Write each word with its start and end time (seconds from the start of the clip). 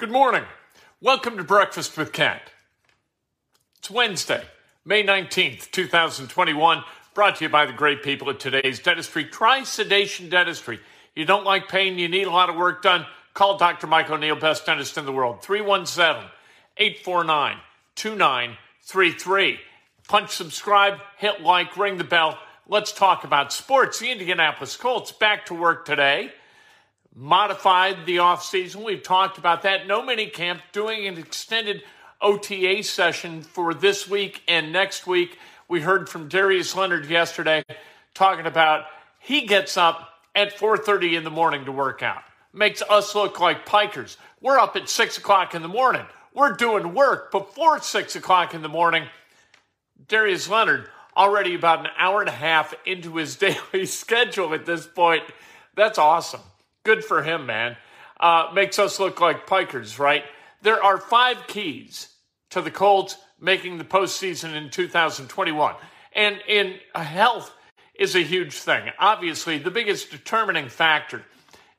Good 0.00 0.10
morning. 0.10 0.44
Welcome 1.02 1.36
to 1.36 1.44
Breakfast 1.44 1.98
with 1.98 2.10
Kent. 2.10 2.40
It's 3.80 3.90
Wednesday, 3.90 4.42
May 4.82 5.02
19th, 5.02 5.70
2021, 5.72 6.82
brought 7.12 7.36
to 7.36 7.44
you 7.44 7.50
by 7.50 7.66
the 7.66 7.74
great 7.74 8.02
people 8.02 8.30
at 8.30 8.40
today's 8.40 8.80
dentistry. 8.80 9.26
Try 9.26 9.62
sedation 9.62 10.30
dentistry. 10.30 10.80
You 11.14 11.26
don't 11.26 11.44
like 11.44 11.68
pain, 11.68 11.98
you 11.98 12.08
need 12.08 12.26
a 12.26 12.30
lot 12.30 12.48
of 12.48 12.56
work 12.56 12.80
done. 12.80 13.04
Call 13.34 13.58
Dr. 13.58 13.86
Mike 13.86 14.08
O'Neill, 14.08 14.36
best 14.36 14.64
dentist 14.64 14.96
in 14.96 15.04
the 15.04 15.12
world, 15.12 15.42
317 15.42 16.30
849 16.78 17.58
2933. 17.94 19.60
Punch 20.08 20.30
subscribe, 20.30 20.98
hit 21.18 21.42
like, 21.42 21.76
ring 21.76 21.98
the 21.98 22.04
bell. 22.04 22.38
Let's 22.66 22.92
talk 22.92 23.24
about 23.24 23.52
sports. 23.52 23.98
The 23.98 24.10
Indianapolis 24.10 24.78
Colts 24.78 25.12
back 25.12 25.44
to 25.46 25.54
work 25.54 25.84
today 25.84 26.32
modified 27.14 28.06
the 28.06 28.16
offseason. 28.16 28.84
We've 28.84 29.02
talked 29.02 29.38
about 29.38 29.62
that. 29.62 29.86
No 29.86 30.02
mini 30.04 30.26
camp, 30.26 30.62
doing 30.72 31.06
an 31.06 31.18
extended 31.18 31.82
OTA 32.20 32.82
session 32.82 33.42
for 33.42 33.74
this 33.74 34.08
week 34.08 34.42
and 34.46 34.72
next 34.72 35.06
week. 35.06 35.38
We 35.68 35.80
heard 35.80 36.08
from 36.08 36.28
Darius 36.28 36.74
Leonard 36.74 37.06
yesterday 37.06 37.64
talking 38.14 38.46
about 38.46 38.84
he 39.18 39.46
gets 39.46 39.76
up 39.76 40.08
at 40.34 40.56
4.30 40.56 41.16
in 41.16 41.24
the 41.24 41.30
morning 41.30 41.64
to 41.64 41.72
work 41.72 42.02
out. 42.02 42.22
Makes 42.52 42.82
us 42.82 43.14
look 43.14 43.38
like 43.40 43.66
pikers. 43.66 44.16
We're 44.40 44.58
up 44.58 44.76
at 44.76 44.88
6 44.88 45.18
o'clock 45.18 45.54
in 45.54 45.62
the 45.62 45.68
morning. 45.68 46.04
We're 46.34 46.54
doing 46.54 46.94
work 46.94 47.30
before 47.30 47.80
6 47.80 48.16
o'clock 48.16 48.54
in 48.54 48.62
the 48.62 48.68
morning. 48.68 49.04
Darius 50.08 50.48
Leonard 50.48 50.88
already 51.16 51.54
about 51.54 51.80
an 51.80 51.88
hour 51.98 52.20
and 52.20 52.28
a 52.28 52.32
half 52.32 52.74
into 52.86 53.16
his 53.16 53.36
daily 53.36 53.86
schedule 53.86 54.54
at 54.54 54.66
this 54.66 54.86
point. 54.86 55.22
That's 55.74 55.98
awesome. 55.98 56.40
Good 56.84 57.04
for 57.04 57.22
him, 57.22 57.46
man. 57.46 57.76
Uh, 58.18 58.50
makes 58.54 58.78
us 58.78 58.98
look 58.98 59.20
like 59.20 59.46
pikers, 59.46 59.98
right? 59.98 60.24
There 60.62 60.82
are 60.82 60.98
five 60.98 61.46
keys 61.46 62.08
to 62.50 62.60
the 62.60 62.70
Colts 62.70 63.16
making 63.40 63.78
the 63.78 63.84
postseason 63.84 64.54
in 64.54 64.70
2021. 64.70 65.74
And 66.12 66.38
in 66.46 66.78
health 66.94 67.52
is 67.94 68.14
a 68.14 68.20
huge 68.20 68.54
thing. 68.54 68.90
Obviously, 68.98 69.58
the 69.58 69.70
biggest 69.70 70.10
determining 70.10 70.68
factor 70.68 71.24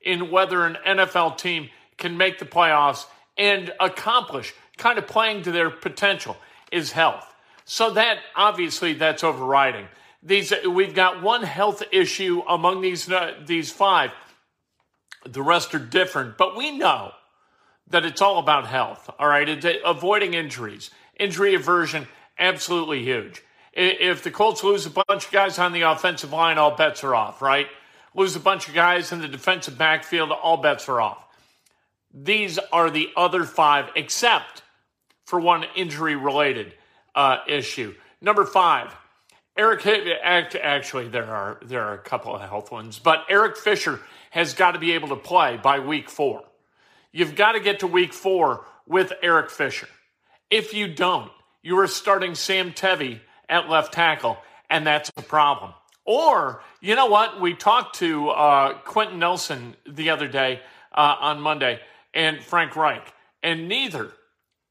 in 0.00 0.30
whether 0.30 0.66
an 0.66 0.76
NFL 0.86 1.38
team 1.38 1.68
can 1.96 2.16
make 2.16 2.38
the 2.38 2.44
playoffs 2.44 3.06
and 3.36 3.72
accomplish 3.80 4.52
kind 4.76 4.98
of 4.98 5.06
playing 5.06 5.42
to 5.42 5.52
their 5.52 5.70
potential 5.70 6.36
is 6.70 6.92
health. 6.92 7.26
So 7.64 7.90
that 7.90 8.18
obviously 8.34 8.94
that's 8.94 9.22
overriding. 9.22 9.86
These 10.22 10.52
we've 10.68 10.94
got 10.94 11.22
one 11.22 11.42
health 11.42 11.82
issue 11.92 12.42
among 12.48 12.80
these 12.80 13.10
uh, 13.10 13.34
these 13.44 13.70
five 13.70 14.12
the 15.24 15.42
rest 15.42 15.74
are 15.74 15.78
different, 15.78 16.36
but 16.36 16.56
we 16.56 16.76
know 16.76 17.12
that 17.88 18.04
it's 18.04 18.22
all 18.22 18.38
about 18.38 18.66
health. 18.66 19.10
All 19.18 19.28
right, 19.28 19.48
it's 19.48 19.66
avoiding 19.84 20.34
injuries, 20.34 20.90
injury 21.18 21.54
aversion, 21.54 22.06
absolutely 22.38 23.02
huge. 23.04 23.42
If 23.72 24.22
the 24.22 24.30
Colts 24.30 24.62
lose 24.62 24.86
a 24.86 24.90
bunch 24.90 25.26
of 25.26 25.32
guys 25.32 25.58
on 25.58 25.72
the 25.72 25.82
offensive 25.82 26.32
line, 26.32 26.58
all 26.58 26.76
bets 26.76 27.04
are 27.04 27.14
off. 27.14 27.40
Right, 27.42 27.68
lose 28.14 28.36
a 28.36 28.40
bunch 28.40 28.68
of 28.68 28.74
guys 28.74 29.12
in 29.12 29.20
the 29.20 29.28
defensive 29.28 29.78
backfield, 29.78 30.30
all 30.30 30.58
bets 30.58 30.88
are 30.88 31.00
off. 31.00 31.24
These 32.14 32.58
are 32.72 32.90
the 32.90 33.08
other 33.16 33.44
five, 33.44 33.90
except 33.96 34.62
for 35.24 35.40
one 35.40 35.64
injury-related 35.74 36.74
uh, 37.14 37.38
issue. 37.46 37.94
Number 38.20 38.44
five, 38.44 38.94
Eric. 39.56 39.86
Actually, 39.86 41.08
there 41.08 41.26
are 41.26 41.58
there 41.64 41.82
are 41.82 41.94
a 41.94 41.98
couple 41.98 42.34
of 42.34 42.40
health 42.40 42.70
ones, 42.70 42.98
but 42.98 43.24
Eric 43.28 43.56
Fisher 43.56 44.00
has 44.30 44.54
got 44.54 44.72
to 44.72 44.78
be 44.78 44.92
able 44.92 45.08
to 45.08 45.16
play 45.16 45.58
by 45.62 45.78
week 45.78 46.08
four. 46.08 46.42
You've 47.12 47.36
got 47.36 47.52
to 47.52 47.60
get 47.60 47.80
to 47.80 47.86
week 47.86 48.14
four 48.14 48.64
with 48.86 49.12
Eric 49.22 49.50
Fisher. 49.50 49.88
If 50.50 50.72
you 50.72 50.88
don't, 50.88 51.30
you 51.62 51.78
are 51.78 51.86
starting 51.86 52.34
Sam 52.34 52.72
Tevi 52.72 53.20
at 53.48 53.68
left 53.68 53.92
tackle, 53.92 54.38
and 54.70 54.86
that's 54.86 55.10
a 55.16 55.22
problem. 55.22 55.74
Or, 56.04 56.62
you 56.80 56.96
know 56.96 57.06
what? 57.06 57.40
We 57.40 57.54
talked 57.54 57.96
to 57.96 58.30
uh, 58.30 58.78
Quenton 58.78 59.18
Nelson 59.18 59.76
the 59.86 60.10
other 60.10 60.26
day 60.26 60.60
uh, 60.92 61.16
on 61.20 61.40
Monday 61.40 61.78
and 62.12 62.42
Frank 62.42 62.74
Reich, 62.74 63.12
and 63.42 63.68
neither 63.68 64.10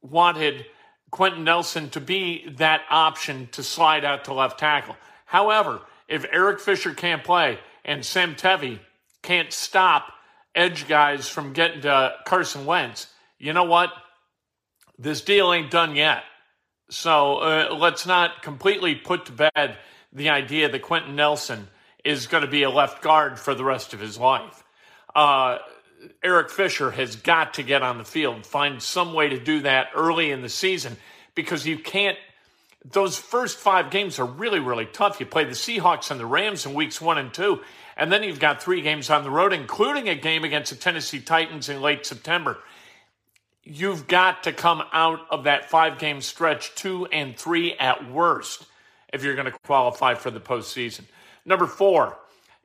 wanted 0.02 0.66
Quenton 1.12 1.44
Nelson 1.44 1.90
to 1.90 2.00
be 2.00 2.50
that 2.58 2.82
option 2.90 3.50
to 3.52 3.64
slide 3.64 4.06
out 4.06 4.26
to 4.26 4.34
left 4.34 4.60
tackle. 4.60 4.96
However, 5.26 5.82
if 6.08 6.26
Eric 6.32 6.60
Fisher 6.60 6.94
can't 6.94 7.24
play 7.24 7.60
and 7.86 8.06
Sam 8.06 8.36
Tevi 8.36 8.80
can't 9.22 9.52
stop 9.52 10.12
edge 10.56 10.88
guys 10.88 11.30
from 11.30 11.54
getting 11.54 11.82
to 11.82 12.14
Carson 12.26 12.66
Wentz, 12.66 13.08
you 13.38 13.54
know 13.54 13.64
what? 13.64 13.92
This 14.98 15.22
deal 15.22 15.52
ain't 15.54 15.72
done 15.72 15.96
yet. 15.96 16.24
So 16.90 17.38
uh, 17.38 17.76
let's 17.78 18.06
not 18.06 18.42
completely 18.42 18.96
put 18.96 19.26
to 19.28 19.32
bed 19.32 19.78
the 20.14 20.30
idea 20.30 20.70
that 20.70 20.82
Quenton 20.82 21.16
Nelson 21.16 21.68
is 22.04 22.28
going 22.28 22.44
to 22.44 22.50
be 22.50 22.64
a 22.64 22.70
left 22.70 23.02
guard 23.02 23.40
for 23.40 23.56
the 23.56 23.64
rest 23.64 23.94
of 23.94 24.00
his 24.00 24.18
life. 24.18 24.64
Uh, 25.16 25.60
Eric 26.24 26.50
Fisher 26.50 26.92
has 26.92 27.16
got 27.16 27.56
to 27.56 27.64
get 27.64 27.84
on 27.84 27.98
the 27.98 28.04
field, 28.04 28.46
find 28.46 28.82
some 28.82 29.14
way 29.14 29.30
to 29.30 29.40
do 29.40 29.62
that 29.62 29.90
early 29.96 30.32
in 30.32 30.42
the 30.42 30.50
season 30.50 30.98
because 31.36 31.66
you 31.66 31.78
can't. 31.78 32.18
Those 32.84 33.18
first 33.18 33.60
five 33.60 33.92
games 33.92 34.18
are 34.18 34.26
really, 34.26 34.60
really 34.60 34.88
tough. 34.88 35.20
You 35.20 35.28
play 35.28 35.44
the 35.44 35.52
Seahawks 35.52 36.10
and 36.10 36.20
the 36.20 36.26
Rams 36.26 36.66
in 36.66 36.74
weeks 36.74 37.00
one 37.00 37.20
and 37.20 37.32
two. 37.32 37.62
And 37.96 38.12
then 38.12 38.24
you've 38.24 38.40
got 38.40 38.64
three 38.64 38.82
games 38.82 39.12
on 39.12 39.24
the 39.24 39.30
road, 39.30 39.54
including 39.54 40.10
a 40.10 40.16
game 40.16 40.44
against 40.44 40.72
the 40.72 40.78
Tennessee 40.78 41.20
Titans 41.20 41.70
in 41.70 41.82
late 41.82 42.06
September. 42.06 42.58
You've 43.64 44.08
got 44.08 44.44
to 44.44 44.54
come 44.54 44.82
out 44.92 45.20
of 45.30 45.44
that 45.44 45.70
five 45.70 46.00
game 46.00 46.22
stretch 46.22 46.74
two 46.74 47.06
and 47.08 47.38
three 47.38 47.74
at 47.74 48.10
worst 48.10 48.66
if 49.14 49.24
you're 49.24 49.36
going 49.36 49.52
to 49.52 49.60
qualify 49.66 50.16
for 50.16 50.32
the 50.32 50.40
postseason. 50.40 51.02
Number 51.46 51.68
four, 51.68 52.18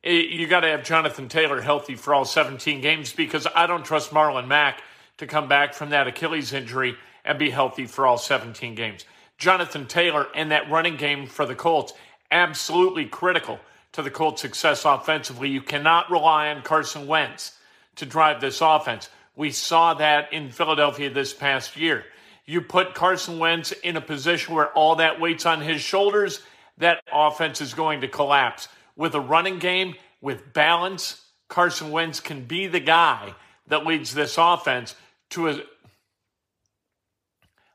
you 0.07 0.47
got 0.47 0.61
to 0.61 0.69
have 0.69 0.85
Jonathan 0.85 1.29
Taylor 1.29 1.61
healthy 1.61 1.97
for 1.97 2.15
all 2.15 2.25
17 2.25 2.81
games 2.81 3.13
because 3.13 3.47
I 3.55 3.67
don't 3.67 3.85
trust 3.85 4.11
Marlon 4.11 4.47
Mack 4.47 4.83
to 5.19 5.27
come 5.27 5.49
back 5.49 5.75
from 5.75 5.91
that 5.91 6.07
Achilles 6.07 6.53
injury 6.53 6.97
and 7.25 7.39
be 7.39 7.51
healthy 7.51 7.87
for 7.87 8.07
all 8.07 8.19
17 8.19 8.75
games. 8.75 9.05
Jonathan 9.39 9.87
Taylor 9.87 10.29
and 10.35 10.51
that 10.51 10.71
running 10.71 10.97
game 10.97 11.27
for 11.27 11.45
the 11.45 11.55
Colts, 11.55 11.93
absolutely 12.31 13.07
critical 13.07 13.59
to 13.93 14.03
the 14.03 14.11
Colts' 14.11 14.43
success 14.43 14.85
offensively. 14.85 15.49
You 15.49 15.61
cannot 15.61 16.11
rely 16.11 16.49
on 16.51 16.63
Carson 16.63 17.07
Wentz 17.07 17.59
to 17.97 18.07
drive 18.07 18.41
this 18.41 18.61
offense. 18.61 19.09
We 19.35 19.51
saw 19.51 19.95
that 19.95 20.33
in 20.33 20.51
Philadelphia 20.51 21.11
this 21.11 21.35
past 21.35 21.77
year. 21.77 22.05
You 22.47 22.61
put 22.61 22.95
Carson 22.95 23.39
Wentz 23.39 23.73
in 23.73 23.97
a 23.97 24.01
position 24.01 24.55
where 24.55 24.69
all 24.69 24.97
that 24.97 25.21
weight's 25.21 25.47
on 25.47 25.61
his 25.61 25.81
shoulders, 25.81 26.43
that 26.79 27.03
offense 27.13 27.61
is 27.61 27.75
going 27.75 28.03
to 28.03 28.09
collapse. 28.09 28.69
With 28.97 29.15
a 29.15 29.21
running 29.21 29.59
game, 29.59 29.95
with 30.21 30.53
balance, 30.53 31.23
Carson 31.49 31.91
Wentz 31.91 32.21
can 32.21 32.45
be 32.45 32.67
the 32.67 32.81
guy 32.81 33.35
that 33.69 33.87
leads 33.87 34.15
this 34.15 34.37
offense 34.39 34.95
to 35.31 35.49
a, 35.49 35.61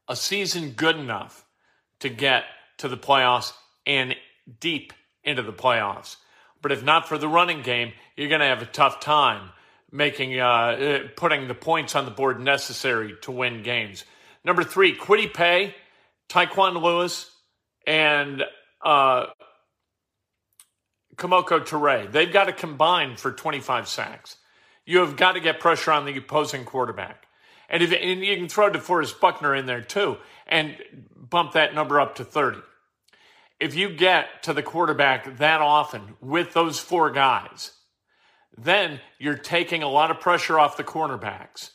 a 0.08 0.16
season 0.16 0.72
good 0.72 0.98
enough 0.98 1.46
to 2.00 2.10
get 2.10 2.46
to 2.78 2.88
the 2.88 2.98
playoffs 2.98 3.54
and 3.86 4.16
deep 4.60 4.94
into 5.24 5.44
the 5.44 5.54
playoffs. 5.54 6.18
But 6.62 6.72
if 6.72 6.84
not 6.84 7.08
for 7.08 7.18
the 7.18 7.28
running 7.28 7.62
game, 7.62 7.94
you're 8.16 8.30
going 8.30 8.42
to 8.42 8.48
have 8.48 8.62
a 8.62 8.68
tough 8.68 9.00
time 9.00 9.50
making 9.92 10.40
uh, 10.40 10.46
uh, 10.46 11.00
putting 11.16 11.48
the 11.48 11.54
points 11.54 11.96
on 11.96 12.06
the 12.06 12.12
board 12.12 12.40
necessary 12.40 13.16
to 13.22 13.32
win 13.32 13.62
games. 13.62 14.06
Number 14.44 14.64
three, 14.64 14.96
Kwity 14.96 15.32
Paye, 15.32 15.76
Tyquan 16.30 16.82
Lewis, 16.82 17.30
and 17.86 18.44
uh, 18.84 19.26
Kemoko 21.16 21.66
Turay. 21.66 22.12
They've 22.12 22.32
got 22.32 22.46
to 22.46 22.54
combine 22.54 23.16
for 23.16 23.32
25 23.32 23.88
sacks. 23.88 24.38
You 24.86 25.00
have 25.00 25.16
got 25.16 25.34
to 25.34 25.40
get 25.40 25.60
pressure 25.60 25.92
on 25.92 26.06
the 26.06 26.18
opposing 26.18 26.66
quarterback. 26.66 27.26
And, 27.70 27.82
if, 27.82 27.94
and 27.94 28.24
you 28.24 28.36
can 28.36 28.50
throw 28.50 28.70
DeForest 28.70 29.20
Buckner 29.20 29.56
in 29.56 29.66
there 29.66 29.82
too 29.82 30.18
and 30.48 30.76
bump 31.16 31.54
that 31.54 31.74
number 31.74 32.00
up 32.00 32.16
to 32.16 32.26
30. 32.26 32.60
If 33.60 33.76
you 33.76 33.96
get 33.96 34.44
to 34.44 34.54
the 34.54 34.64
quarterback 34.64 35.38
that 35.38 35.62
often 35.62 36.16
with 36.20 36.54
those 36.54 36.80
four 36.80 37.12
guys, 37.12 37.72
then 38.58 39.00
you're 39.20 39.38
taking 39.38 39.84
a 39.84 39.90
lot 39.90 40.12
of 40.12 40.20
pressure 40.20 40.60
off 40.60 40.78
the 40.78 40.84
cornerbacks. 40.84 41.70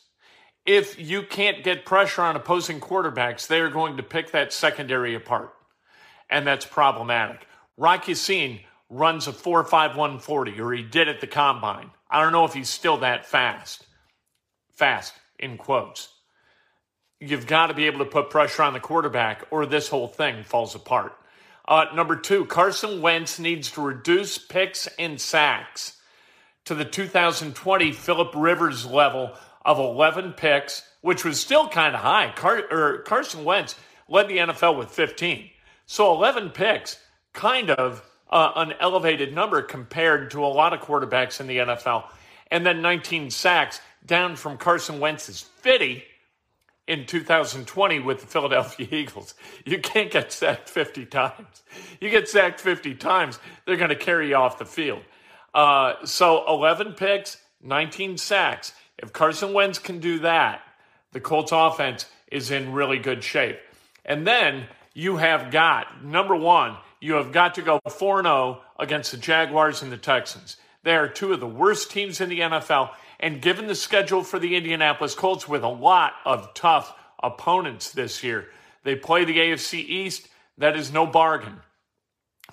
If 0.65 0.99
you 0.99 1.23
can't 1.23 1.63
get 1.63 1.85
pressure 1.85 2.21
on 2.21 2.35
opposing 2.35 2.81
quarterbacks, 2.81 3.47
they 3.47 3.61
are 3.61 3.69
going 3.69 3.97
to 3.97 4.03
pick 4.03 4.31
that 4.31 4.51
secondary 4.51 5.15
apart. 5.15 5.53
And 6.29 6.45
that's 6.45 6.65
problematic. 6.65 7.47
Rock 7.77 8.07
Ya-Sin 8.07 8.59
runs 8.89 9.27
a 9.27 9.31
4.5140, 9.31 10.59
or 10.59 10.73
he 10.73 10.83
did 10.83 11.07
at 11.07 11.21
the 11.21 11.27
combine. 11.27 11.91
I 12.09 12.21
don't 12.21 12.31
know 12.31 12.45
if 12.45 12.53
he's 12.53 12.69
still 12.69 12.97
that 12.97 13.25
fast. 13.25 13.85
Fast, 14.71 15.13
in 15.39 15.57
quotes. 15.57 16.09
You've 17.19 17.47
got 17.47 17.67
to 17.67 17.73
be 17.73 17.85
able 17.85 17.99
to 17.99 18.05
put 18.05 18.29
pressure 18.29 18.63
on 18.63 18.73
the 18.73 18.79
quarterback, 18.79 19.45
or 19.51 19.65
this 19.65 19.89
whole 19.89 20.07
thing 20.07 20.43
falls 20.43 20.75
apart. 20.75 21.13
Uh, 21.67 21.85
number 21.93 22.15
two, 22.15 22.45
Carson 22.45 23.01
Wentz 23.01 23.39
needs 23.39 23.71
to 23.71 23.81
reduce 23.81 24.37
picks 24.37 24.87
and 24.99 25.19
sacks 25.19 25.97
to 26.65 26.75
the 26.75 26.85
2020 26.85 27.91
Philip 27.91 28.31
Rivers 28.35 28.85
level 28.85 29.33
of 29.65 29.79
11 29.79 30.33
picks, 30.33 30.83
which 31.01 31.25
was 31.25 31.39
still 31.39 31.67
kind 31.67 31.93
of 31.93 32.01
high. 32.01 32.31
Car- 32.35 32.99
Carson 32.99 33.43
Wentz 33.43 33.75
led 34.07 34.29
the 34.29 34.37
NFL 34.37 34.77
with 34.77 34.89
15. 34.89 35.49
So 35.85 36.13
11 36.13 36.51
picks, 36.51 36.97
kind 37.33 37.69
of 37.71 38.01
uh, 38.29 38.51
an 38.55 38.73
elevated 38.79 39.33
number 39.33 39.61
compared 39.61 40.31
to 40.31 40.43
a 40.43 40.47
lot 40.47 40.73
of 40.73 40.81
quarterbacks 40.81 41.39
in 41.39 41.47
the 41.47 41.57
NFL. 41.57 42.05
And 42.49 42.65
then 42.65 42.81
19 42.81 43.29
sacks, 43.29 43.81
down 44.05 44.35
from 44.35 44.57
Carson 44.57 44.99
Wentz's 44.99 45.41
50 45.41 46.03
in 46.87 47.05
2020 47.05 47.99
with 47.99 48.21
the 48.21 48.27
Philadelphia 48.27 48.87
Eagles. 48.91 49.35
You 49.65 49.79
can't 49.79 50.09
get 50.09 50.31
sacked 50.31 50.69
50 50.69 51.05
times. 51.05 51.63
You 51.99 52.09
get 52.09 52.29
sacked 52.29 52.61
50 52.61 52.95
times, 52.95 53.39
they're 53.65 53.77
going 53.77 53.89
to 53.89 53.95
carry 53.95 54.29
you 54.29 54.35
off 54.35 54.57
the 54.57 54.65
field. 54.65 55.01
Uh, 55.53 56.05
so 56.05 56.45
11 56.47 56.93
picks, 56.93 57.37
19 57.61 58.17
sacks. 58.17 58.73
If 58.97 59.13
Carson 59.13 59.53
Wentz 59.53 59.79
can 59.79 59.99
do 59.99 60.19
that, 60.19 60.61
the 61.11 61.19
Colts 61.19 61.51
offense 61.51 62.05
is 62.31 62.51
in 62.51 62.73
really 62.73 62.99
good 62.99 63.23
shape. 63.23 63.59
And 64.05 64.25
then 64.25 64.65
you 64.93 65.17
have 65.17 65.51
got, 65.51 66.03
number 66.03 66.35
one, 66.35 66.77
you 66.99 67.13
have 67.13 67.31
got 67.31 67.55
to 67.55 67.61
go 67.61 67.79
4 67.89 68.23
0 68.23 68.61
against 68.79 69.11
the 69.11 69.17
Jaguars 69.17 69.81
and 69.81 69.91
the 69.91 69.97
Texans. 69.97 70.57
They 70.83 70.95
are 70.95 71.07
two 71.07 71.33
of 71.33 71.39
the 71.39 71.47
worst 71.47 71.91
teams 71.91 72.21
in 72.21 72.29
the 72.29 72.39
NFL. 72.39 72.91
And 73.19 73.41
given 73.41 73.67
the 73.67 73.75
schedule 73.75 74.23
for 74.23 74.39
the 74.39 74.55
Indianapolis 74.55 75.15
Colts 75.15 75.47
with 75.47 75.63
a 75.63 75.67
lot 75.67 76.13
of 76.25 76.53
tough 76.53 76.93
opponents 77.21 77.91
this 77.91 78.23
year, 78.23 78.47
they 78.83 78.95
play 78.95 79.25
the 79.25 79.37
AFC 79.37 79.79
East. 79.79 80.27
That 80.57 80.77
is 80.77 80.91
no 80.91 81.05
bargain. 81.05 81.61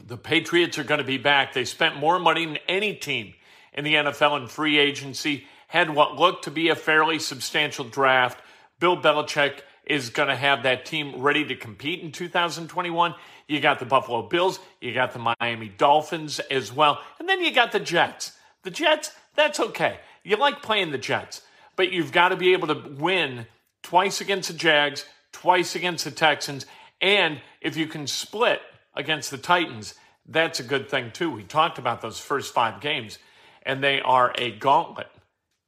The 0.04 0.16
Patriots 0.16 0.78
are 0.78 0.84
going 0.84 0.98
to 0.98 1.04
be 1.04 1.18
back. 1.18 1.52
They 1.52 1.64
spent 1.64 1.96
more 1.96 2.18
money 2.18 2.44
than 2.44 2.58
any 2.68 2.94
team 2.94 3.34
in 3.72 3.84
the 3.84 3.94
NFL 3.94 4.40
in 4.40 4.46
free 4.48 4.78
agency, 4.78 5.46
had 5.68 5.90
what 5.90 6.16
looked 6.16 6.44
to 6.44 6.50
be 6.50 6.68
a 6.68 6.76
fairly 6.76 7.18
substantial 7.18 7.84
draft. 7.84 8.40
Bill 8.80 8.96
Belichick 8.96 9.60
is 9.86 10.10
going 10.10 10.28
to 10.28 10.36
have 10.36 10.62
that 10.62 10.84
team 10.84 11.20
ready 11.20 11.44
to 11.44 11.56
compete 11.56 12.00
in 12.00 12.12
2021. 12.12 13.14
You 13.48 13.60
got 13.60 13.78
the 13.78 13.84
Buffalo 13.84 14.22
Bills, 14.22 14.58
you 14.80 14.94
got 14.94 15.12
the 15.12 15.34
Miami 15.40 15.68
Dolphins 15.68 16.40
as 16.50 16.72
well, 16.72 17.00
and 17.18 17.28
then 17.28 17.40
you 17.42 17.52
got 17.52 17.72
the 17.72 17.80
Jets. 17.80 18.32
The 18.62 18.70
Jets, 18.70 19.12
that's 19.34 19.60
okay. 19.60 19.98
You 20.22 20.36
like 20.36 20.62
playing 20.62 20.90
the 20.90 20.98
Jets, 20.98 21.42
but 21.76 21.92
you've 21.92 22.12
got 22.12 22.30
to 22.30 22.36
be 22.36 22.52
able 22.54 22.68
to 22.68 22.94
win 22.96 23.46
twice 23.82 24.20
against 24.20 24.48
the 24.48 24.56
Jags, 24.56 25.04
twice 25.32 25.76
against 25.76 26.04
the 26.04 26.10
Texans, 26.10 26.64
and 27.00 27.40
if 27.60 27.76
you 27.76 27.86
can 27.86 28.06
split 28.06 28.60
against 28.94 29.30
the 29.30 29.38
Titans, 29.38 29.94
that's 30.26 30.60
a 30.60 30.62
good 30.62 30.88
thing 30.88 31.10
too. 31.12 31.30
We 31.30 31.42
talked 31.42 31.78
about 31.78 32.00
those 32.00 32.18
first 32.18 32.54
five 32.54 32.80
games, 32.80 33.18
and 33.62 33.84
they 33.84 34.00
are 34.00 34.32
a 34.38 34.52
gauntlet. 34.52 35.08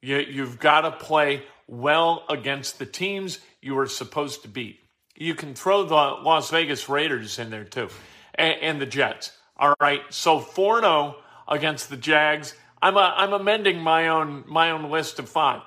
You, 0.01 0.19
you've 0.19 0.59
got 0.59 0.83
to 0.83 0.93
play 0.93 1.43
well 1.67 2.25
against 2.29 2.79
the 2.79 2.87
teams 2.87 3.41
you 3.67 3.75
were 3.75 3.87
supposed 3.87 4.43
to 4.43 4.49
beat. 4.49 4.81
You 5.17 5.35
can 5.35 5.55
throw 5.55 5.83
the 5.83 5.95
Las 5.95 6.51
Vegas 6.51 6.89
Raiders 6.89 7.39
in 7.39 7.51
there 7.51 7.65
too, 7.65 7.89
and, 8.35 8.55
and 8.63 8.81
the 8.81 8.87
Jets. 8.87 9.33
All 9.57 9.75
right, 9.81 10.03
so 10.11 10.39
4 10.39 10.81
0 10.81 11.17
against 11.49 11.91
the 11.91 11.97
Jags. 11.97 12.55
I'm, 12.81 12.97
a, 12.97 13.15
I'm 13.17 13.33
amending 13.33 13.81
my 13.81 14.09
own, 14.09 14.45
my 14.47 14.71
own 14.71 14.91
list 14.91 15.19
of 15.19 15.29
five. 15.29 15.63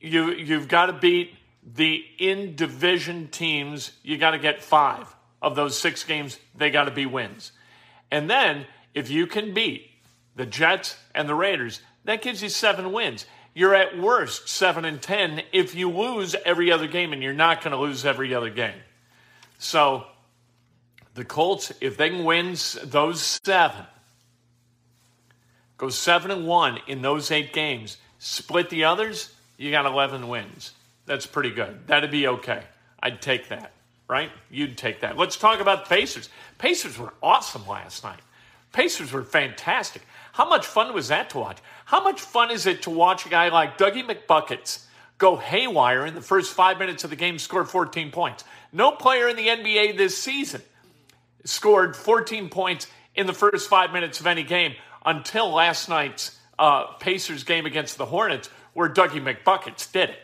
You, 0.00 0.32
you've 0.32 0.66
got 0.66 0.86
to 0.86 0.94
beat 0.94 1.34
the 1.62 2.04
in 2.18 2.56
division 2.56 3.28
teams. 3.28 3.92
You 4.02 4.18
got 4.18 4.32
to 4.32 4.38
get 4.38 4.62
five 4.62 5.14
of 5.40 5.54
those 5.56 5.78
six 5.78 6.04
games, 6.04 6.38
they 6.54 6.70
got 6.70 6.84
to 6.84 6.90
be 6.90 7.04
wins. 7.04 7.52
And 8.10 8.30
then 8.30 8.66
if 8.94 9.10
you 9.10 9.26
can 9.26 9.52
beat 9.52 9.90
the 10.36 10.46
Jets 10.46 10.96
and 11.14 11.28
the 11.28 11.34
Raiders, 11.34 11.80
that 12.04 12.22
gives 12.22 12.42
you 12.42 12.48
seven 12.48 12.92
wins. 12.92 13.26
You're 13.54 13.74
at 13.74 13.98
worst 13.98 14.48
seven 14.48 14.84
and 14.84 15.00
ten 15.00 15.42
if 15.52 15.74
you 15.74 15.90
lose 15.90 16.34
every 16.44 16.72
other 16.72 16.86
game, 16.86 17.12
and 17.12 17.22
you're 17.22 17.32
not 17.32 17.62
going 17.62 17.72
to 17.72 17.78
lose 17.78 18.04
every 18.04 18.34
other 18.34 18.50
game. 18.50 18.80
So 19.58 20.06
the 21.14 21.24
Colts, 21.24 21.72
if 21.80 21.96
they 21.96 22.10
can 22.10 22.24
win 22.24 22.56
those 22.84 23.40
seven, 23.44 23.84
go 25.76 25.88
seven 25.90 26.30
and 26.30 26.46
one 26.46 26.78
in 26.86 27.02
those 27.02 27.30
eight 27.30 27.52
games, 27.52 27.98
split 28.18 28.70
the 28.70 28.84
others, 28.84 29.32
you 29.58 29.70
got 29.70 29.86
11 29.86 30.28
wins. 30.28 30.72
That's 31.06 31.26
pretty 31.26 31.50
good. 31.50 31.86
That'd 31.86 32.10
be 32.10 32.26
okay. 32.26 32.62
I'd 33.02 33.20
take 33.20 33.48
that, 33.48 33.72
right? 34.08 34.30
You'd 34.50 34.78
take 34.78 35.00
that. 35.00 35.18
Let's 35.18 35.36
talk 35.36 35.60
about 35.60 35.84
the 35.84 35.94
Pacers. 35.94 36.28
Pacers 36.58 36.98
were 36.98 37.12
awesome 37.22 37.66
last 37.66 38.04
night. 38.04 38.20
Pacers 38.72 39.12
were 39.12 39.24
fantastic. 39.24 40.02
How 40.32 40.48
much 40.48 40.66
fun 40.66 40.94
was 40.94 41.08
that 41.08 41.30
to 41.30 41.38
watch? 41.38 41.58
How 41.84 42.02
much 42.02 42.20
fun 42.20 42.50
is 42.50 42.66
it 42.66 42.82
to 42.82 42.90
watch 42.90 43.26
a 43.26 43.28
guy 43.28 43.50
like 43.50 43.76
Dougie 43.76 44.02
McBuckets 44.02 44.84
go 45.18 45.36
haywire 45.36 46.06
in 46.06 46.14
the 46.14 46.22
first 46.22 46.54
five 46.54 46.78
minutes 46.78 47.04
of 47.04 47.10
the 47.10 47.16
game, 47.16 47.38
score 47.38 47.64
14 47.66 48.10
points? 48.10 48.44
No 48.72 48.92
player 48.92 49.28
in 49.28 49.36
the 49.36 49.46
NBA 49.46 49.98
this 49.98 50.16
season 50.16 50.62
scored 51.44 51.94
14 51.94 52.48
points 52.48 52.86
in 53.14 53.26
the 53.26 53.32
first 53.34 53.68
five 53.68 53.92
minutes 53.92 54.20
of 54.20 54.26
any 54.26 54.42
game 54.42 54.74
until 55.04 55.50
last 55.50 55.88
night's 55.88 56.38
uh, 56.58 56.84
Pacers 56.94 57.44
game 57.44 57.66
against 57.66 57.98
the 57.98 58.06
Hornets, 58.06 58.48
where 58.72 58.88
Dougie 58.88 59.22
McBuckets 59.22 59.90
did 59.92 60.10
it. 60.10 60.18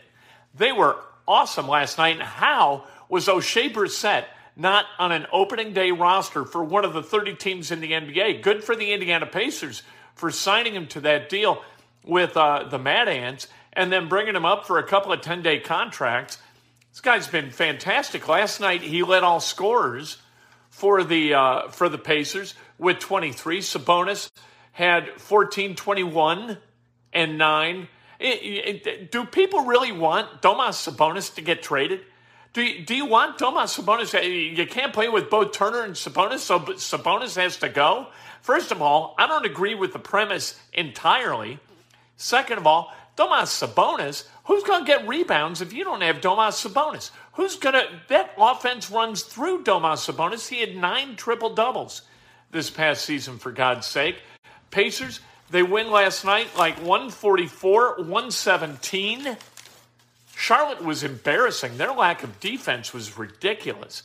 They 0.55 0.71
were 0.71 0.95
awesome 1.27 1.67
last 1.67 1.99
night. 1.99 2.15
And 2.15 2.23
how 2.23 2.85
was 3.09 3.27
Oshae 3.27 3.71
Brissett 3.71 4.25
not 4.55 4.85
on 4.97 5.11
an 5.11 5.27
opening 5.31 5.73
day 5.73 5.91
roster 5.91 6.45
for 6.45 6.63
one 6.63 6.83
of 6.83 6.93
the 6.93 7.03
30 7.03 7.35
teams 7.35 7.69
in 7.69 7.79
the 7.79 7.91
NBA? 7.91 8.41
Good 8.41 8.63
for 8.63 8.75
the 8.75 8.91
Indiana 8.91 9.27
Pacers 9.27 9.83
for 10.19 10.31
signing 10.31 10.75
him 10.75 10.85
to 10.85 10.99
that 10.99 11.29
deal 11.29 11.63
with 12.03 12.35
uh, 12.35 12.65
the 12.69 12.77
Mad 12.77 13.07
Ants 13.07 13.47
and 13.71 13.91
then 13.91 14.09
bringing 14.09 14.35
him 14.35 14.45
up 14.45 14.67
for 14.67 14.77
a 14.77 14.83
couple 14.83 15.13
of 15.13 15.21
10 15.21 15.41
day 15.41 15.59
contracts. 15.59 16.37
This 16.91 16.99
guy's 17.01 17.27
been 17.27 17.51
fantastic. 17.51 18.27
Last 18.27 18.59
night 18.59 18.81
he 18.81 19.01
led 19.03 19.23
all 19.23 19.39
scorers 19.39 20.17
for 20.69 21.03
the 21.03 21.33
uh, 21.33 21.69
for 21.69 21.87
the 21.87 21.97
Pacers 21.97 22.53
with 22.77 22.99
23. 22.99 23.59
Sabonis 23.59 24.29
had 24.73 25.09
14, 25.21 25.75
21, 25.75 26.57
and 27.13 27.37
9. 27.37 27.87
It, 28.19 28.85
it, 28.85 29.11
do 29.11 29.25
people 29.25 29.65
really 29.65 29.93
want 29.93 30.41
Domas 30.41 30.91
Sabonis 30.91 31.33
to 31.35 31.41
get 31.41 31.63
traded? 31.63 32.01
Do 32.53 32.63
you, 32.63 32.83
do 32.83 32.95
you 32.95 33.05
want 33.05 33.37
Domas 33.37 33.79
Sabonis? 33.79 34.15
Eh, 34.15 34.23
you 34.23 34.65
can't 34.65 34.91
play 34.91 35.07
with 35.07 35.29
both 35.29 35.51
Turner 35.51 35.83
and 35.83 35.93
Sabonis, 35.93 36.39
so 36.39 36.59
Sabonis 36.59 37.35
has 37.35 37.57
to 37.57 37.69
go. 37.69 38.07
First 38.41 38.71
of 38.71 38.81
all, 38.81 39.13
I 39.17 39.27
don't 39.27 39.45
agree 39.45 39.75
with 39.75 39.93
the 39.93 39.99
premise 39.99 40.59
entirely. 40.73 41.59
Second 42.17 42.57
of 42.57 42.65
all, 42.65 42.93
Domas 43.15 43.49
Sabonis, 43.49 44.25
who's 44.45 44.63
going 44.63 44.83
to 44.83 44.87
get 44.87 45.07
rebounds 45.07 45.61
if 45.61 45.73
you 45.73 45.83
don't 45.83 46.01
have 46.01 46.21
Domas 46.21 46.65
Sabonis? 46.65 47.11
Who's 47.33 47.57
going 47.57 47.75
to, 47.75 47.87
that 48.07 48.33
offense 48.37 48.89
runs 48.89 49.21
through 49.21 49.63
Domas 49.63 50.09
Sabonis. 50.09 50.47
He 50.47 50.61
had 50.61 50.75
nine 50.75 51.15
triple 51.15 51.53
doubles 51.53 52.01
this 52.51 52.69
past 52.69 53.05
season, 53.05 53.37
for 53.37 53.51
God's 53.51 53.85
sake. 53.85 54.21
Pacers, 54.71 55.19
they 55.51 55.63
win 55.63 55.91
last 55.91 56.25
night 56.25 56.47
like 56.57 56.77
144, 56.77 57.97
117. 57.97 59.37
Charlotte 60.39 60.81
was 60.81 61.03
embarrassing. 61.03 61.75
Their 61.75 61.91
lack 61.91 62.23
of 62.23 62.39
defense 62.39 62.93
was 62.93 63.17
ridiculous. 63.17 64.03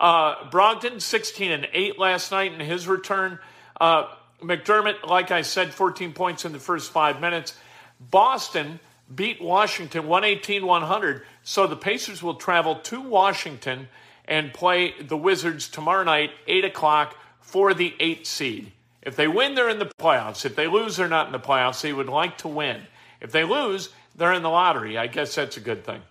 Uh, 0.00 0.50
Brogdon, 0.50 1.00
16 1.00 1.52
and 1.52 1.68
8 1.72 1.96
last 1.96 2.32
night 2.32 2.52
in 2.52 2.58
his 2.58 2.88
return. 2.88 3.38
Uh, 3.80 4.08
McDermott, 4.42 5.06
like 5.06 5.30
I 5.30 5.42
said, 5.42 5.72
14 5.72 6.12
points 6.12 6.44
in 6.44 6.52
the 6.52 6.58
first 6.58 6.90
five 6.90 7.20
minutes. 7.20 7.56
Boston 8.00 8.80
beat 9.14 9.40
Washington 9.40 10.08
118 10.08 10.66
100. 10.66 11.22
So 11.44 11.68
the 11.68 11.76
Pacers 11.76 12.20
will 12.20 12.34
travel 12.34 12.74
to 12.80 13.00
Washington 13.00 13.86
and 14.24 14.52
play 14.52 14.92
the 15.00 15.16
Wizards 15.16 15.68
tomorrow 15.68 16.02
night, 16.02 16.32
8 16.48 16.64
o'clock, 16.64 17.16
for 17.40 17.74
the 17.74 17.94
eight 18.00 18.26
seed. 18.26 18.72
If 19.02 19.14
they 19.14 19.28
win, 19.28 19.54
they're 19.54 19.68
in 19.68 19.78
the 19.78 19.92
playoffs. 20.00 20.44
If 20.44 20.56
they 20.56 20.66
lose, 20.66 20.96
they're 20.96 21.06
not 21.06 21.26
in 21.26 21.32
the 21.32 21.38
playoffs. 21.38 21.80
They 21.80 21.92
would 21.92 22.08
like 22.08 22.38
to 22.38 22.48
win. 22.48 22.82
If 23.20 23.30
they 23.30 23.44
lose, 23.44 23.90
they're 24.16 24.32
in 24.32 24.42
the 24.42 24.50
lottery. 24.50 24.98
I 24.98 25.06
guess 25.06 25.34
that's 25.34 25.56
a 25.56 25.60
good 25.60 25.84
thing. 25.84 26.02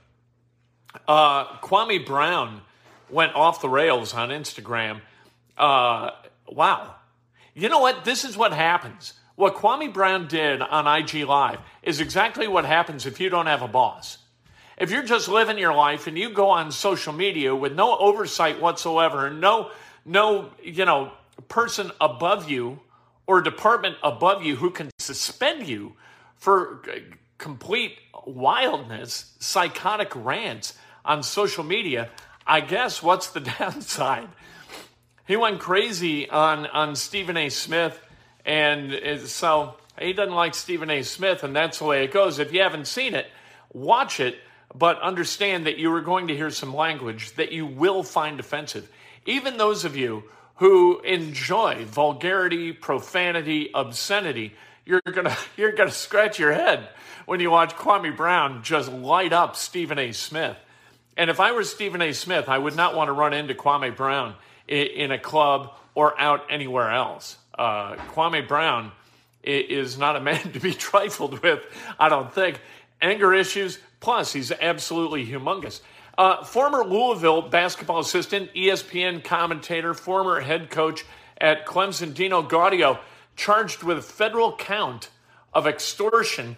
Uh, 1.08 1.58
Kwame 1.58 2.06
Brown 2.06 2.62
went 3.10 3.36
off 3.36 3.62
the 3.62 3.70
rails 3.70 4.14
on 4.14 4.30
Instagram. 4.30 5.02
Uh, 5.58 6.12
wow. 6.48 6.96
You 7.54 7.70
know 7.70 7.80
what? 7.80 8.06
This 8.06 8.24
is 8.24 8.38
what 8.38 8.54
happens. 8.54 9.14
What 9.36 9.56
Kwame 9.56 9.94
Brown 9.94 10.28
did 10.28 10.62
on 10.62 10.88
IG 10.88 11.26
Live 11.26 11.60
is 11.84 12.00
exactly 12.00 12.48
what 12.48 12.66
happens 12.66 13.06
if 13.06 13.20
you 13.20 13.30
don't 13.30 13.48
have 13.48 13.62
a 13.62 13.68
boss. 13.68 14.18
If 14.78 14.92
you're 14.92 15.04
just 15.04 15.28
living 15.28 15.58
your 15.58 15.74
life 15.74 16.08
and 16.08 16.18
you 16.18 16.30
go 16.30 16.50
on 16.50 16.72
social 16.72 17.14
media 17.14 17.56
with 17.56 17.74
no 17.74 17.98
oversight 17.98 18.62
whatsoever, 18.62 19.30
no, 19.30 19.72
no, 20.06 20.52
you 20.62 20.86
know, 20.86 21.12
person 21.48 21.92
above 22.00 22.50
you 22.50 22.80
or 23.28 23.42
department 23.42 23.96
above 24.04 24.44
you 24.44 24.56
who 24.58 24.70
can 24.70 24.90
suspend 25.00 25.68
you 25.68 25.94
for 26.38 26.82
complete 27.38 27.98
wildness, 28.26 29.34
psychotic 29.40 30.12
rants 30.16 30.74
on 31.04 31.24
social 31.24 31.64
media, 31.64 32.10
I 32.48 32.62
guess 32.62 33.02
what's 33.02 33.30
the 33.30 33.40
downside? 33.60 34.30
He 35.28 35.36
went 35.36 35.60
crazy 35.60 36.30
on, 36.30 36.68
on 36.68 36.96
Stephen 36.96 37.36
A. 37.38 37.50
Smith, 37.50 38.00
and 38.46 39.28
so 39.28 39.76
he 40.00 40.14
doesn't 40.14 40.36
like 40.36 40.54
Stephen 40.54 40.90
A. 40.90 41.02
Smith, 41.02 41.44
and 41.44 41.56
that's 41.56 41.80
the 41.80 41.86
way 41.86 42.04
it 42.04 42.12
goes. 42.12 42.38
If 42.38 42.54
you 42.54 42.62
haven't 42.62 42.86
seen 42.88 43.16
it, 43.16 43.28
watch 43.74 44.20
it, 44.20 44.38
but 44.74 45.02
understand 45.02 45.66
that 45.66 45.78
you 45.78 45.92
are 45.94 46.02
going 46.02 46.28
to 46.28 46.36
hear 46.36 46.52
some 46.52 46.76
language 46.76 47.32
that 47.36 47.52
you 47.52 47.66
will 47.66 48.04
find 48.04 48.40
offensive. 48.40 48.90
Even 49.26 49.58
those 49.58 49.86
of 49.86 49.96
you 49.96 50.26
who 50.56 51.02
enjoy 51.02 51.86
vulgarity, 51.86 52.72
profanity, 52.72 53.70
obscenity, 53.74 54.54
you're 54.86 55.02
gonna 55.02 55.36
you're 55.58 55.72
gonna 55.74 55.92
scratch 55.92 56.40
your 56.40 56.54
head 56.54 56.88
when 57.26 57.40
you 57.40 57.52
watch 57.52 57.74
Kwame 57.76 58.16
Brown 58.16 58.64
just 58.64 58.92
light 58.92 59.34
up 59.34 59.56
Stephen 59.56 60.00
A. 60.00 60.12
Smith. 60.12 60.58
And 61.18 61.30
if 61.30 61.40
I 61.40 61.52
were 61.54 61.64
Stephen 61.64 62.02
A. 62.02 62.14
Smith, 62.14 62.50
I 62.50 62.58
would 62.58 62.76
not 62.76 62.96
want 62.96 63.08
to 63.08 63.14
run 63.14 63.34
into 63.34 63.54
Kwame 63.54 63.96
Brown 63.96 64.36
in, 64.68 65.12
a 65.12 65.18
club 65.18 65.74
or 65.94 66.20
out 66.20 66.46
anywhere 66.50 66.92
else. 66.92 67.38
Uh, 67.58 67.96
Kwame 68.12 68.46
Brown 68.46 68.92
is 69.44 69.98
not 69.98 70.18
a 70.18 70.20
man 70.20 70.52
to 70.54 70.60
be 70.60 70.74
trifled 70.74 71.42
with, 71.42 71.64
I 71.98 72.10
don't 72.10 72.34
think. 72.34 72.60
Anger 73.02 73.34
issues, 73.34 73.80
plus, 74.02 74.34
he's 74.34 74.52
absolutely 74.52 75.26
humongous. 75.26 75.82
Uh, 76.18 76.44
former 76.44 76.84
Louisville 76.84 77.44
basketball 77.44 78.00
assistant, 78.00 78.54
ESPN 78.54 79.24
commentator, 79.24 79.94
former 79.94 80.40
head 80.40 80.70
coach 80.70 81.06
at 81.38 81.66
Clemson, 81.66 82.14
Dino 82.14 82.42
Gaudio, 82.42 83.00
charged 83.36 83.84
with 83.84 83.98
a 83.98 84.02
federal 84.02 84.56
count 84.56 85.10
of 85.54 85.68
extortion. 85.68 86.58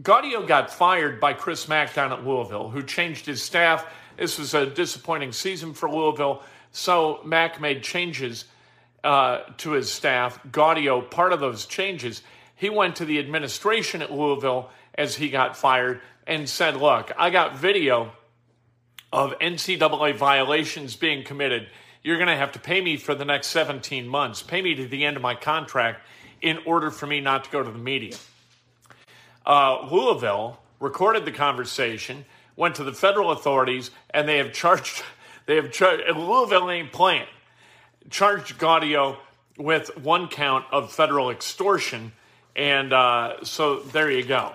Gaudio 0.00 0.46
got 0.46 0.72
fired 0.72 1.20
by 1.20 1.32
Chris 1.32 1.68
Mack 1.68 1.94
down 1.94 2.12
at 2.12 2.24
Louisville, 2.24 2.68
who 2.68 2.82
changed 2.82 3.26
his 3.26 3.42
staff. 3.42 3.86
This 4.16 4.38
was 4.38 4.54
a 4.54 4.66
disappointing 4.66 5.32
season 5.32 5.74
for 5.74 5.90
Louisville, 5.90 6.42
so 6.72 7.20
Mack 7.24 7.60
made 7.60 7.82
changes 7.82 8.44
uh, 9.04 9.40
to 9.58 9.72
his 9.72 9.90
staff. 9.90 10.40
Gaudio, 10.50 11.10
part 11.10 11.32
of 11.32 11.40
those 11.40 11.66
changes, 11.66 12.22
he 12.54 12.70
went 12.70 12.96
to 12.96 13.04
the 13.04 13.18
administration 13.18 14.02
at 14.02 14.12
Louisville 14.12 14.70
as 14.94 15.16
he 15.16 15.28
got 15.28 15.56
fired 15.56 16.00
and 16.26 16.48
said, 16.48 16.76
Look, 16.76 17.12
I 17.16 17.30
got 17.30 17.56
video 17.56 18.12
of 19.12 19.38
NCAA 19.38 20.16
violations 20.16 20.96
being 20.96 21.24
committed, 21.24 21.68
you're 22.06 22.18
going 22.18 22.28
to 22.28 22.36
have 22.36 22.52
to 22.52 22.60
pay 22.60 22.80
me 22.80 22.96
for 22.96 23.16
the 23.16 23.24
next 23.24 23.48
17 23.48 24.06
months, 24.06 24.40
pay 24.40 24.62
me 24.62 24.76
to 24.76 24.86
the 24.86 25.04
end 25.04 25.16
of 25.16 25.22
my 25.22 25.34
contract 25.34 26.06
in 26.40 26.56
order 26.64 26.92
for 26.92 27.04
me 27.08 27.20
not 27.20 27.42
to 27.42 27.50
go 27.50 27.64
to 27.64 27.70
the 27.70 27.78
media. 27.78 28.14
Uh, 29.44 29.88
Louisville 29.90 30.60
recorded 30.78 31.24
the 31.24 31.32
conversation, 31.32 32.24
went 32.54 32.76
to 32.76 32.84
the 32.84 32.92
federal 32.92 33.32
authorities, 33.32 33.90
and 34.10 34.28
they 34.28 34.38
have 34.38 34.52
charged, 34.52 35.02
they 35.46 35.56
have 35.56 35.72
charged, 35.72 36.04
Louisville 36.16 36.70
ain't 36.70 36.92
playing, 36.92 37.26
charged 38.08 38.56
Gaudio 38.56 39.16
with 39.58 39.98
one 39.98 40.28
count 40.28 40.64
of 40.70 40.92
federal 40.92 41.30
extortion. 41.30 42.12
And 42.54 42.92
uh, 42.92 43.42
so 43.42 43.80
there 43.80 44.12
you 44.12 44.24
go. 44.24 44.52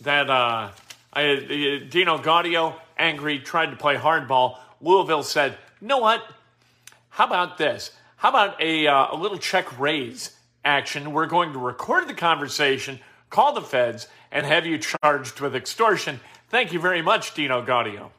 That 0.00 0.30
uh, 0.30 0.70
I, 1.12 1.86
Dino 1.90 2.16
Gaudio 2.16 2.74
angry, 2.96 3.38
tried 3.38 3.66
to 3.66 3.76
play 3.76 3.96
hardball. 3.96 4.56
Louisville 4.80 5.24
said, 5.24 5.58
you 5.82 5.88
know 5.88 5.98
what? 5.98 6.22
How 7.16 7.24
about 7.24 7.56
this? 7.56 7.92
How 8.16 8.28
about 8.28 8.60
a, 8.60 8.86
uh, 8.86 9.06
a 9.12 9.16
little 9.16 9.38
check 9.38 9.78
raise 9.80 10.36
action? 10.66 11.14
We're 11.14 11.24
going 11.24 11.54
to 11.54 11.58
record 11.58 12.08
the 12.08 12.12
conversation, 12.12 13.00
call 13.30 13.54
the 13.54 13.62
feds, 13.62 14.06
and 14.30 14.44
have 14.44 14.66
you 14.66 14.76
charged 14.76 15.40
with 15.40 15.56
extortion. 15.56 16.20
Thank 16.50 16.74
you 16.74 16.78
very 16.78 17.00
much, 17.00 17.32
Dino 17.32 17.64
Gaudio. 17.64 18.10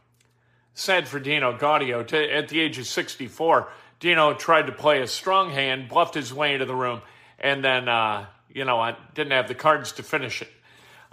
Sad 0.74 1.08
for 1.08 1.20
Dino 1.20 1.56
Gaudio. 1.56 2.00
At 2.36 2.48
the 2.48 2.60
age 2.60 2.80
of 2.80 2.88
64, 2.88 3.70
Dino 4.00 4.34
tried 4.34 4.66
to 4.66 4.72
play 4.72 5.04
a 5.04 5.08
strong 5.08 5.52
hand, 5.52 5.90
bluffed 5.90 6.16
his 6.16 6.34
way 6.34 6.56
into 6.56 6.66
the 6.66 6.74
room, 6.74 7.04
and 7.38 7.64
then, 7.64 7.88
uh, 7.88 8.26
you 8.52 8.66
know, 8.66 8.80
I 8.80 8.96
didn't 9.14 9.34
have 9.34 9.48
the 9.48 9.54
cards 9.54 9.92
to 9.92 10.02
finish 10.02 10.42
it. 10.42 10.50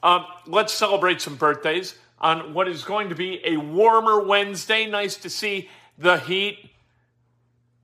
Um, 0.03 0.25
let's 0.47 0.73
celebrate 0.73 1.21
some 1.21 1.37
birthdays 1.37 1.99
on 2.19 2.55
what 2.55 2.67
is 2.67 2.83
going 2.83 3.11
to 3.11 3.15
be 3.15 3.43
a 3.45 3.59
warmer 3.59 4.25
Wednesday. 4.25 4.87
Nice 4.87 5.17
to 5.17 5.29
see 5.29 5.69
the 5.99 6.17
heat 6.17 6.71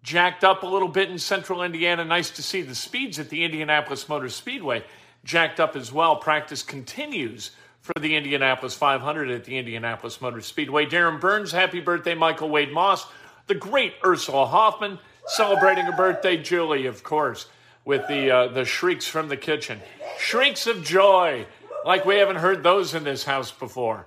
jacked 0.02 0.44
up 0.44 0.62
a 0.62 0.66
little 0.66 0.88
bit 0.88 1.10
in 1.10 1.18
central 1.18 1.62
Indiana. 1.62 2.04
Nice 2.04 2.30
to 2.30 2.42
see 2.42 2.62
the 2.62 2.74
speeds 2.74 3.18
at 3.18 3.28
the 3.30 3.44
Indianapolis 3.44 4.08
Motor 4.08 4.28
Speedway 4.28 4.84
jacked 5.24 5.60
up 5.60 5.76
as 5.76 5.92
well. 5.92 6.16
Practice 6.16 6.62
continues 6.62 7.50
for 7.80 7.92
the 8.00 8.16
Indianapolis 8.16 8.74
500 8.74 9.30
at 9.30 9.44
the 9.44 9.58
Indianapolis 9.58 10.20
Motor 10.20 10.40
Speedway. 10.40 10.86
Darren 10.86 11.20
Burns, 11.20 11.52
happy 11.52 11.80
birthday, 11.80 12.14
Michael 12.14 12.48
Wade 12.48 12.72
Moss. 12.72 13.06
The 13.46 13.54
great 13.54 13.94
Ursula 14.04 14.46
Hoffman 14.46 14.98
celebrating 15.26 15.86
a 15.86 15.92
birthday. 15.92 16.36
Julie, 16.36 16.86
of 16.86 17.02
course, 17.02 17.46
with 17.84 18.06
the 18.08 18.30
uh, 18.30 18.48
the 18.48 18.64
shrieks 18.64 19.06
from 19.06 19.28
the 19.28 19.36
kitchen, 19.36 19.80
shrieks 20.18 20.66
of 20.66 20.84
joy, 20.84 21.46
like 21.84 22.04
we 22.04 22.16
haven't 22.16 22.36
heard 22.36 22.62
those 22.62 22.94
in 22.94 23.04
this 23.04 23.24
house 23.24 23.50
before. 23.50 24.06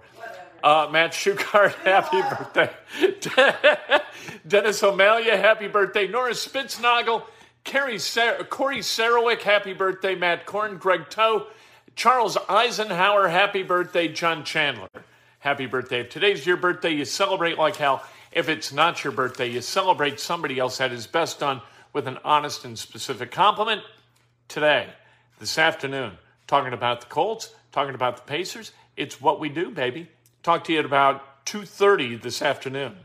Uh, 0.64 0.88
Matt 0.90 1.12
Shukart, 1.12 1.74
happy 1.84 2.22
birthday. 2.22 2.72
Dennis 4.48 4.82
O'Malley, 4.82 5.26
happy 5.26 5.68
birthday. 5.68 6.08
Nora 6.08 6.32
Spitznagel, 6.32 7.24
Carrie 7.66 8.00
Sar- 8.00 8.46
Corey 8.46 8.80
Sarawick, 8.80 9.42
happy 9.42 9.74
birthday. 9.74 10.16
Matt 10.16 10.46
Korn, 10.46 10.78
Greg 10.78 11.10
Toe, 11.10 11.48
Charles 11.96 12.38
Eisenhower, 12.48 13.28
happy 13.28 13.62
birthday. 13.62 14.08
John 14.08 14.46
Chandler, 14.46 14.88
happy 15.40 15.66
birthday. 15.66 16.00
If 16.00 16.10
today's 16.10 16.46
your 16.46 16.58
birthday, 16.58 16.92
you 16.92 17.04
celebrate 17.04 17.58
like 17.58 17.76
hell. 17.76 18.02
If 18.32 18.48
it's 18.48 18.72
not 18.72 19.04
your 19.04 19.12
birthday, 19.14 19.50
you 19.50 19.60
celebrate 19.62 20.20
somebody 20.20 20.60
else 20.60 20.78
had 20.78 20.92
his 20.92 21.08
best 21.08 21.42
done 21.42 21.62
with 21.92 22.08
an 22.08 22.18
honest 22.24 22.64
and 22.64 22.80
specific 22.80 23.32
compliment. 23.32 23.82
Today, 24.48 24.88
this 25.40 25.58
afternoon, 25.58 26.14
talking 26.48 26.74
about 26.74 27.02
the 27.02 27.08
Colts, 27.08 27.54
talking 27.74 27.96
about 27.96 28.16
the 28.16 28.24
Pacers. 28.24 28.72
It's 28.96 29.20
what 29.20 29.40
we 29.42 29.50
do, 29.50 29.70
baby. 29.70 30.08
Talk 30.44 30.66
to 30.66 30.74
you 30.74 30.80
at 30.80 30.86
about 30.86 31.46
2.30 31.46 32.22
this 32.22 32.42
afternoon. 32.42 32.98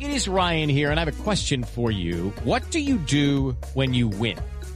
It 0.00 0.10
is 0.10 0.26
Ryan 0.26 0.68
here, 0.68 0.90
and 0.90 0.98
I 0.98 1.04
have 1.04 1.20
a 1.20 1.22
question 1.22 1.62
for 1.62 1.92
you. 1.92 2.30
What 2.42 2.68
do 2.72 2.80
you 2.80 2.96
do 2.96 3.56
when 3.74 3.94
you 3.94 4.08
win? 4.08 4.36